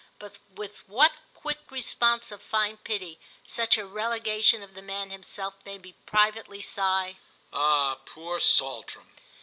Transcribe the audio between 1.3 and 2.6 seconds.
quick response of